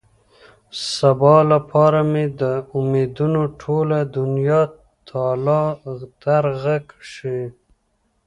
[0.73, 2.41] د سبا لپاره مې د
[2.77, 4.61] امېدونو ټوله دنيا
[5.09, 5.63] تالا
[6.21, 6.77] ترغه
[7.13, 7.39] شي.